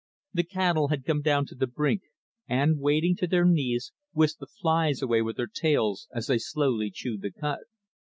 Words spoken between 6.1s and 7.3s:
as they slowly chewed the